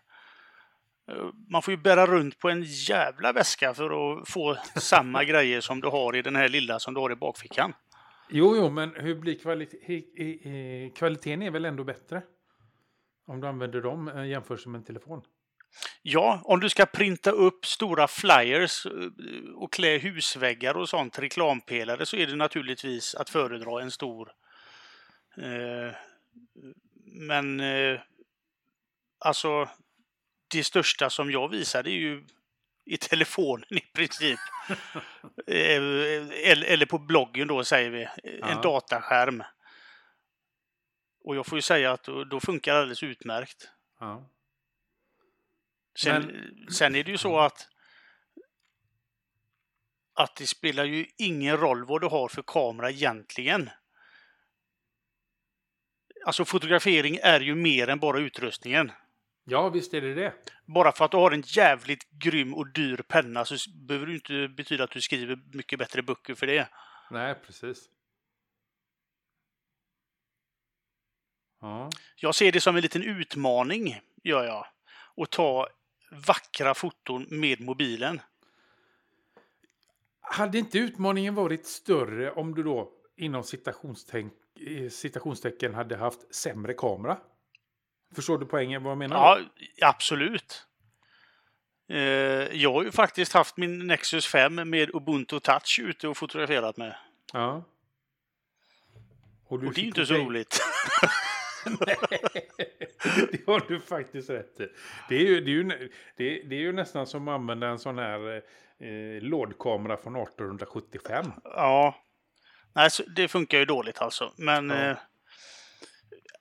[1.11, 5.61] Eh, Man får ju bära runt på en jävla väska för att få samma grejer
[5.61, 7.73] som du har i den här lilla som du har i bakfickan.
[8.29, 12.23] Jo, jo, men hur blir kvalitet, kvaliteten är väl ändå bättre?
[13.27, 15.23] Om du använder dem eh, jämfört med en telefon.
[16.03, 18.93] Ja, om du ska printa upp stora flyers eh,
[19.55, 24.33] och klä husväggar och sånt, reklampelare, så är det naturligtvis att föredra en stor.
[25.37, 25.95] Eh,
[27.05, 28.01] men eh,
[29.19, 29.69] alltså,
[30.51, 32.27] det största som jag visade är ju
[32.85, 34.39] i telefonen i princip.
[35.47, 35.77] Eh,
[36.51, 38.61] eller, eller på bloggen då säger vi, en Ja.
[38.63, 39.43] dataskärm.
[41.25, 43.71] Och jag får ju säga att då, då funkar det alldeles utmärkt.
[44.01, 44.29] Ja.
[45.99, 47.69] Sen, sen är det ju så att
[50.15, 53.71] att det spelar ju ingen roll vad du har för kamera egentligen.
[56.27, 58.93] Alltså fotografering är ju mer än bara utrustningen.
[59.51, 60.33] Ja, visst är det det.
[60.67, 64.49] Bara för att du har en jävligt grym och dyr penna så behöver det inte
[64.49, 66.69] betyda att du skriver mycket bättre böcker för det.
[67.11, 67.89] Nej, precis.
[71.61, 71.91] Ja.
[72.17, 74.67] Jag ser det som en liten utmaning, gör jag.
[75.17, 75.69] Att ta
[76.27, 78.21] vackra foton med mobilen.
[80.21, 87.19] Hade inte utmaningen varit större om du då inom eh, citationstecken hade haft sämre kamera?
[88.15, 89.17] Förstår du poängen vad jag menar?
[89.17, 89.41] Ja,
[89.89, 90.67] absolut.
[91.89, 91.99] Eh,
[92.57, 96.97] jag har ju faktiskt haft min Nexus 5 med Ubuntu Touch ute och fotograferat med.
[97.33, 97.65] ja.
[99.49, 100.61] du Och det är ju inte så roligt.
[103.33, 104.69] det har du faktiskt rätt i.
[105.09, 107.69] Det är ju, det är ju, det är, det är ju nästan som att använda
[107.69, 108.37] en sån här
[108.81, 111.33] eh, lådkamera från 1875.
[111.45, 111.95] Ja.
[112.73, 114.33] Nej, det funkar ju dåligt alltså.
[114.37, 114.77] Men Ja.
[114.77, 114.97] eh,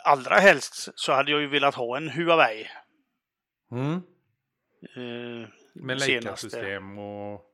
[0.04, 2.68] allra helst så hade jag ju velat ha en Huawei.
[3.72, 3.94] Mm.
[4.96, 6.00] Eh, Med.
[6.00, 7.46] Leica-system och...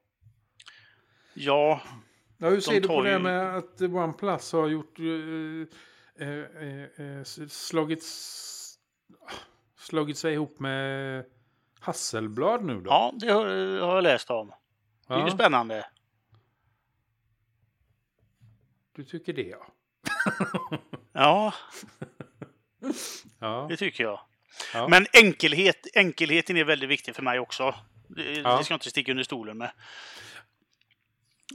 [1.33, 1.81] Ja,
[2.37, 4.99] Ja, hur ser du på det ju- med att OnePlus har gjort...
[4.99, 8.03] Eh, eh, eh, eh, slagit,
[9.77, 11.25] slagit sig ihop med
[11.79, 12.89] Hasselblad nu då?
[12.89, 13.45] ja det har,
[13.79, 14.51] har jag läst om.
[15.07, 15.85] Det är ju spännande.
[18.95, 19.67] du tycker det ja.
[21.13, 21.53] Ja,
[23.39, 24.19] Ja, det tycker jag.
[24.73, 24.87] ja.
[24.87, 27.75] Men enkelhet, enkelheten är väldigt viktig för mig också.
[28.09, 28.57] Det, Ja.
[28.57, 29.71] det ska jag inte sticka under stolen med.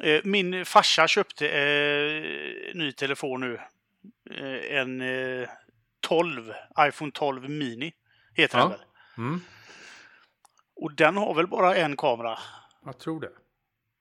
[0.02, 3.60] Eh, Min farsa köpte eh, ny telefon nu.
[4.30, 5.48] Eh, en eh,
[6.00, 7.92] 12, iPhone 12 Mini
[8.34, 8.62] heter Ja.
[8.64, 8.80] den väl.
[9.18, 9.40] Mm,
[10.76, 12.38] Och den har väl bara en kamera
[12.84, 13.30] jag tror det.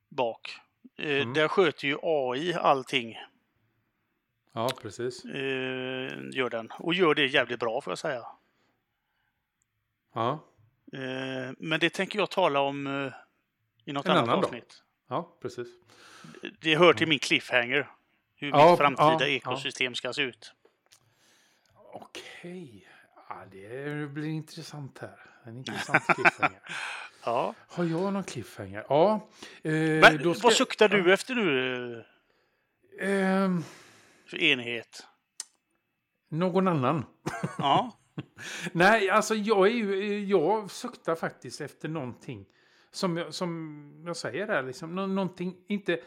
[0.09, 0.55] bak.
[0.97, 1.33] Eh, Mm.
[1.33, 3.17] Där sköter ju AI allting.
[4.53, 5.25] Ja, precis.
[5.25, 5.31] Eh,
[6.31, 6.71] gör den.
[6.79, 8.25] Och gör det jävligt bra får jag säga.
[10.13, 10.45] Ja,
[10.93, 13.13] Eh, men det tänker jag tala om eh,
[13.85, 14.83] i något En annat annan avsnitt.
[15.07, 15.67] ja precis.
[16.61, 17.89] Det hör till min cliffhanger.
[18.35, 20.53] Hur Ja, mitt framtida ja, ekosystem ska se ut.
[21.93, 22.87] Okej.
[23.29, 25.19] Ja, det blir intressant här.
[25.43, 26.61] En intressant cliffhanger.
[27.23, 27.55] Ja.
[27.67, 28.85] Har jag någon cliffhanger?
[28.89, 29.27] Ja.
[29.63, 32.05] Eh, Men då ska- vad suktar du efter nu
[34.29, 35.05] för enighet?
[36.31, 37.05] någon annan.
[37.57, 37.91] Ja.
[38.71, 42.45] Nej, alltså jag är ju, jag suktar faktiskt efter någonting.
[42.91, 45.99] Som jag, som jag säger där, liksom, nå- någonting, inte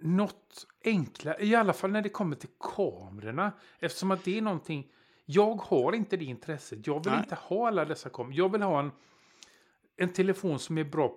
[0.00, 3.52] något enklare, i alla fall när det kommer till kamerorna.
[3.78, 4.92] Eftersom att det är någonting,
[5.24, 6.86] jag har inte det intresset.
[6.86, 7.20] Jag vill Nej.
[7.22, 8.34] inte ha alla dessa kameror.
[8.34, 8.90] Jag vill ha en,
[9.96, 11.14] en telefon som är bra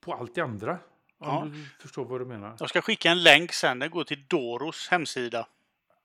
[0.00, 0.78] på allt det andra.
[1.22, 1.44] Om Ja.
[1.44, 2.56] du förstår vad du menar.
[2.58, 3.78] Jag ska skicka en länk sen.
[3.78, 5.46] Den går till Doros hemsida.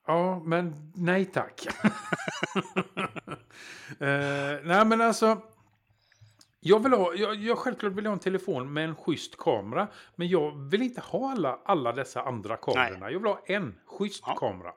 [0.08, 1.66] Ja, men nej tack.
[4.00, 5.42] eh, nej, men alltså.
[6.60, 9.88] Jag vill ha, jag, jag självklart vill ha en telefon med en schysst kamera.
[10.16, 13.12] Men jag vill inte ha alla, alla dessa andra kamerorna.
[13.12, 14.36] Jag vill ha en schysst Ja.
[14.36, 14.72] kamera.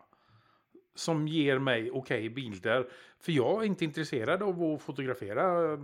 [0.95, 2.89] Som ger mig okej bilder.
[3.21, 5.79] För jag är inte intresserad av att fotografera.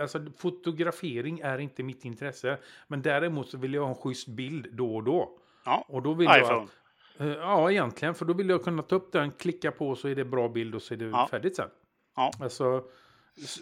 [0.00, 2.58] Alltså fotografering är inte mitt intresse.
[2.88, 5.38] Men däremot så vill jag ha en schysst bild då och då.
[5.64, 5.84] Ja.
[5.88, 6.62] Och då vill jag iPhone.
[6.64, 6.70] att,
[7.18, 8.14] Eh, Ja, egentligen.
[8.14, 10.74] För då vill jag kunna ta upp den, klicka på så är det bra bild
[10.74, 11.28] och så är det Ja.
[11.30, 11.68] färdigt sen.
[12.16, 12.30] Ja.
[12.40, 12.84] Alltså,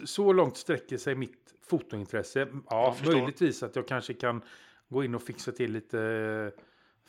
[0.04, 2.48] så långt sträcker sig mitt fotointresse.
[2.70, 4.42] Ja, Jag möjligtvis att jag kanske kan
[4.88, 6.52] gå in och fixa till lite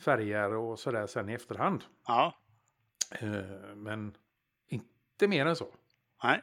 [0.00, 1.84] färger och sådär sen i efterhand.
[2.06, 2.34] Ja.
[3.10, 4.16] Eh, Men
[4.68, 5.74] inte mer än så.
[6.24, 6.42] Nej.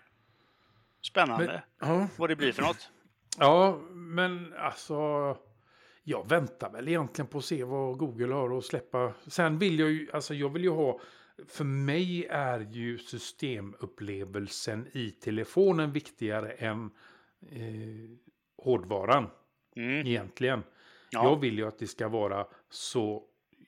[1.02, 1.64] Spännande.
[1.80, 2.90] Ja, Vad det blir för något.
[3.40, 5.38] ja men alltså...
[6.06, 9.14] Jag väntar väl egentligen på att se vad Google har att släppa.
[9.28, 11.00] Sen vill jag ju, alltså jag vill ju ha,
[11.48, 16.92] för mig är ju systemupplevelsen i telefonen viktigare än
[17.50, 18.18] eh,
[18.58, 19.30] hårdvaran
[19.76, 20.08] Mm.
[20.08, 20.64] egentligen.
[21.12, 21.24] Ja.
[21.24, 23.24] Jag vill ju att det ska vara så,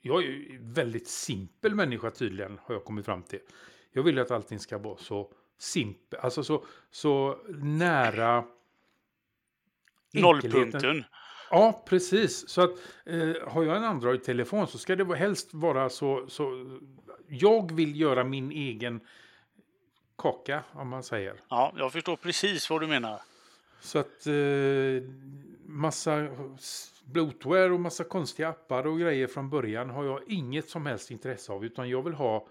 [0.05, 3.39] jag är ju en väldigt simpel människa tydligen har jag kommit fram till.
[3.91, 8.45] Jag vill ju att allting ska vara så simpelt, alltså så, så nära.
[10.13, 11.03] Nollpunkten.
[11.51, 12.49] Ja, precis.
[12.49, 12.71] Så att
[13.05, 16.77] eh, har jag en Android-telefon så ska det helst vara så, så...
[17.27, 18.99] Jag vill göra min egen
[20.17, 21.35] kaka, om man säger.
[21.49, 23.21] Ja, jag förstår precis vad du menar.
[23.79, 25.09] Så att eh,
[25.65, 26.27] massa
[27.05, 31.51] bloatware och massa konstiga appar och grejer från början har jag inget som helst intresse
[31.51, 31.65] av.
[31.65, 32.47] Utan jag vill ha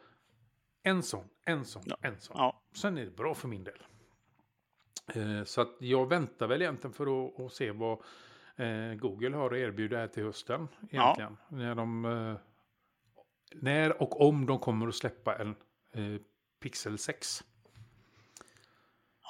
[0.82, 1.96] en sån, en sån, Ja.
[2.00, 2.36] en sån.
[2.38, 2.62] Ja.
[2.72, 3.82] Sen är det bra för min del.
[5.14, 7.98] Eh, så att jag väntar väl egentligen för att, att se vad
[8.56, 10.68] eh, Google har att erbjuda här till hösten.
[10.90, 11.36] Egentligen.
[11.48, 12.36] När, de, eh,
[13.54, 15.54] när och om de kommer att släppa en
[15.92, 16.20] eh,
[16.60, 17.44] Pixel 6.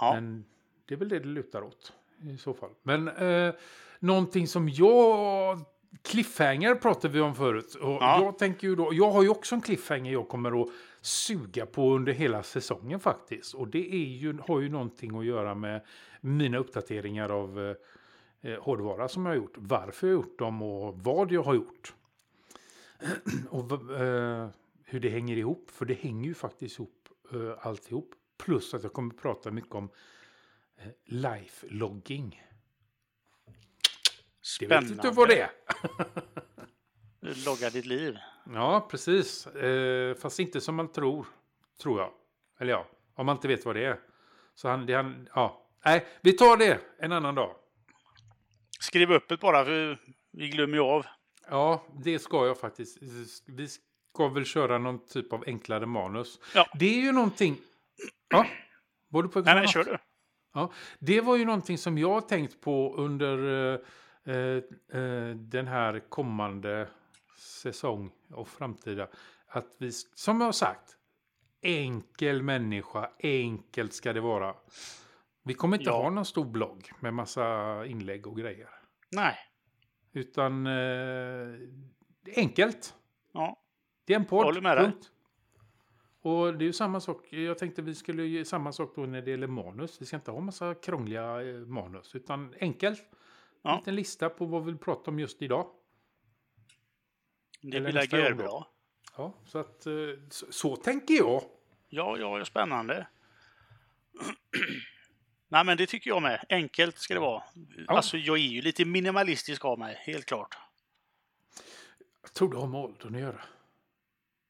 [0.00, 0.12] Ja.
[0.14, 0.44] Men
[0.84, 2.70] det är väl det det lutar åt i så fall.
[2.82, 3.54] Men eh,
[4.04, 5.60] någonting som jag...
[6.02, 7.74] Cliffhanger pratade vi om förut.
[7.74, 8.22] Och Ja.
[8.22, 8.88] jag tänker ju då...
[8.92, 10.68] Jag har ju också en cliffhanger jag kommer att
[11.00, 13.54] suga på under hela säsongen faktiskt.
[13.54, 15.84] Och det är ju, har ju någonting att göra med
[16.20, 17.74] mina uppdateringar av
[18.40, 19.54] eh, hårdvara som jag har gjort.
[19.56, 21.94] Varför jag har gjort dem och vad jag har gjort.
[23.50, 24.48] och eh,
[24.84, 25.70] hur det hänger ihop.
[25.70, 28.10] För det hänger ju faktiskt ihop eh, alltihop.
[28.38, 29.88] Plus att jag kommer att prata mycket om
[30.76, 32.42] eh, life-logging.
[34.60, 35.50] Det vet inte vad det är.
[37.46, 38.16] Logga ditt liv.
[38.54, 39.46] Ja, precis.
[39.46, 41.26] Eh, fast inte som man tror,
[41.82, 42.10] tror jag.
[42.60, 44.00] Eller ja, om man inte vet vad det är.
[44.54, 45.66] Så han, det han, ja.
[45.84, 47.54] Nej, vi tar det en annan dag.
[48.80, 49.98] Skriv upp det bara, för
[50.30, 51.06] vi glömmer ju av.
[51.50, 52.98] Ja, det ska jag faktiskt.
[53.46, 56.40] Vi ska väl köra någon typ av enklare manus.
[56.54, 56.66] Ja.
[56.74, 57.56] Det är ju någonting...
[58.28, 58.46] Ja,
[59.08, 59.98] var du på Nej, nej, kör du.
[60.54, 63.80] Ja, det var ju någonting som jag tänkt på under eh,
[65.36, 66.88] den här kommande
[67.38, 69.08] säsong och framtida.
[69.46, 70.96] Att vi, som jag har sagt,
[71.62, 74.54] enkel människa, enkelt ska det vara.
[75.42, 76.02] Vi kommer inte Ja.
[76.02, 78.68] ha någon stor blogg med massa inlägg och grejer.
[79.10, 79.36] Nej.
[80.12, 81.54] Utan eh,
[82.36, 82.94] enkelt.
[83.32, 83.56] Ja.
[84.04, 84.44] Det är en podd.
[84.44, 84.84] Håller med dig.
[84.84, 85.10] punkt.
[86.22, 87.32] Och det är ju samma sak.
[87.32, 90.02] Jag tänkte vi skulle göra samma sak då när det gäller manus.
[90.02, 92.14] Vi ska inte ha massa krångliga eh, manus.
[92.14, 93.02] Utan enkelt.
[93.64, 93.70] Ja.
[93.70, 95.66] En liten lista på vad vi vill prata om just idag.
[97.60, 98.42] Det gång då.
[98.42, 98.70] bra.
[99.16, 99.92] Ja, så, att, eh,
[100.30, 101.42] så, så tänker jag.
[101.88, 103.06] Ja, ja, ja, spännande.
[105.48, 106.44] Nej, men det tycker jag med.
[106.48, 107.42] Enkelt ska det vara.
[107.88, 110.58] Alltså, jag är ju lite minimalistisk av mig, helt klart.
[112.22, 113.40] Jag tror det har med åldern att göra.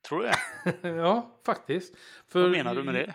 [0.09, 0.89] Tror du det?
[0.89, 1.95] ja, faktiskt.
[2.29, 3.15] För, Vad menar du med det?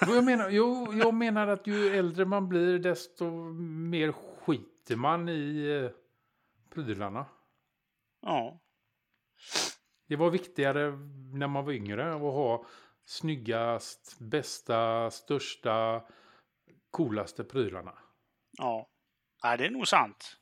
[0.00, 5.66] Jag, menar, jo, jag menar att ju äldre man blir desto mer skiter man i
[5.84, 5.90] eh,
[6.74, 7.26] prylarna.
[8.22, 8.60] Ja.
[10.06, 10.90] Det var viktigare
[11.34, 12.64] när man var yngre att ha
[13.04, 16.04] snyggast, bästa, största,
[16.90, 17.98] coolaste prylarna.
[18.58, 18.88] Ja.
[19.44, 20.36] Nej, det är nog sant.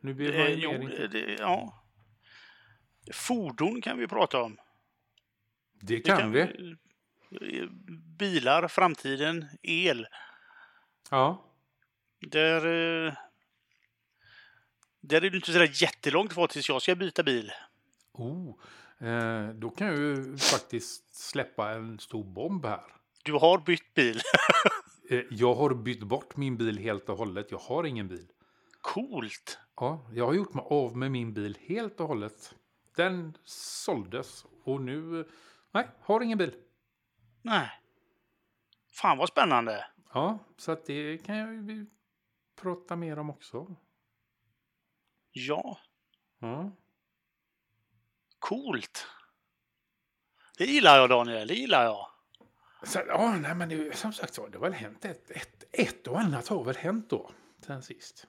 [0.00, 1.82] Nu blir ju jo, det, ja.
[3.12, 4.56] Fordon kan vi prata om.
[5.80, 6.40] Det Det kan vi.
[6.40, 7.68] eh,
[8.18, 10.06] bilar, framtiden, el.
[11.10, 11.45] Ja.
[12.20, 12.56] Där,
[13.06, 13.12] eh,
[15.00, 17.52] där är det inte sådär jättelångt kvar tills jag ska byta bil.
[18.12, 18.54] Oh,
[19.08, 22.80] eh, då kan jag ju faktiskt släppa en stor bomb här.
[23.22, 24.20] Du har bytt bil.
[25.10, 27.50] Eh, jag har bytt bort min bil helt och hållet.
[27.50, 28.26] Jag har ingen bil.
[28.80, 29.58] Coolt!
[29.76, 32.54] Ja, jag har gjort mig av med min bil helt och hållet.
[32.96, 35.20] Den såldes och nu...
[35.20, 35.26] eh,
[35.72, 36.54] Nej, har ingen bil.
[37.42, 37.70] Nej.
[38.92, 39.86] Fan vad spännande!
[40.14, 41.86] Ja, så att det kan jag
[42.56, 43.76] prata mer om också.
[45.32, 45.78] Ja,
[46.38, 46.70] Ja.
[48.38, 49.06] coolt!
[50.58, 52.08] Det gillar jag Daniel, det gillar jag.
[52.82, 56.06] Så, ja, nej, men det, som sagt så, det har väl hänt ett, ett, ett
[56.06, 57.30] och annat har väl hänt då,
[57.66, 58.26] sen sist.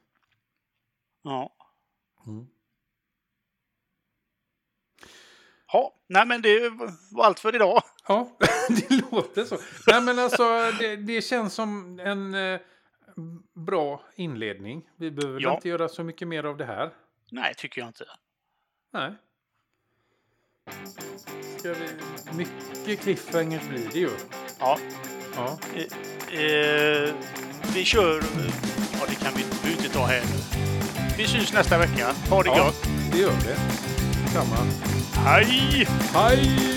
[1.21, 1.55] Ja.
[2.25, 2.47] Mm.
[5.73, 6.69] Ja, nej men det
[7.11, 7.81] var allt för idag.
[8.07, 8.37] Ja,
[8.69, 9.57] det låter så.
[9.87, 12.59] Nej, men alltså, det, det känns som en eh,
[13.53, 14.89] bra inledning.
[14.95, 15.55] Vi behöver Ja.
[15.55, 16.93] inte göra så mycket mer av det här.
[17.31, 18.05] Nej, tycker jag inte.
[18.93, 19.11] Nej.
[21.57, 21.87] Ska vi...
[22.37, 24.09] Mycket cliffhangers blir det ju.
[24.59, 24.77] Ja,
[25.35, 25.59] Ja.
[25.75, 27.13] eh, eh,
[27.75, 28.21] vi kör...
[28.93, 30.67] Ja, det kan vi vi inte ta här nu.
[31.17, 32.07] Vi syns nästa vecka.
[32.29, 32.63] Ha det Ja.
[32.65, 32.89] gott!
[33.11, 33.57] Det gör det.
[34.33, 34.55] Samma.
[35.25, 35.87] Hej!
[36.13, 36.76] Hej!